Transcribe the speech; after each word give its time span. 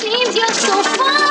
Seems 0.00 0.36
you're 0.36 0.54
so 0.54 0.82
far 0.82 1.27